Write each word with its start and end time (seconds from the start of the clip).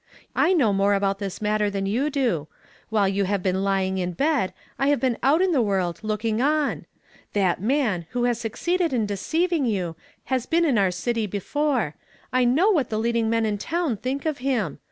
I 0.35 0.53
know 0.53 0.73
more 0.73 0.95
about 0.95 1.19
this 1.19 1.43
mat 1.43 1.59
ter 1.61 1.69
than 1.69 1.85
you 1.85 2.09
do. 2.09 2.47
Wliile 2.91 3.13
you 3.13 3.25
have 3.25 3.43
been 3.43 3.63
lying 3.63 3.99
in 3.99 4.13
bed, 4.13 4.51
I 4.79 4.87
have 4.87 4.99
been 4.99 5.15
out 5.21 5.43
in 5.43 5.51
tlie 5.51 5.63
world, 5.63 5.99
looicing 6.01 6.41
on. 6.43 6.87
Tli.it 7.35 7.59
man, 7.61 8.07
who 8.09 8.23
has 8.23 8.41
succeeded 8.41 8.93
in 8.93 9.05
deceiving 9.05 9.63
you, 9.67 9.95
has 10.23 10.47
been 10.47 10.65
in 10.65 10.79
our 10.79 10.89
city 10.89 11.27
before; 11.27 11.93
I 12.33 12.45
know 12.45 12.71
what 12.71 12.89
the 12.89 12.97
leading 12.97 13.29
men 13.29 13.45
in 13.45 13.59
town 13.59 13.95
think 13.95 14.25
of 14.25 14.39
him. 14.39 14.79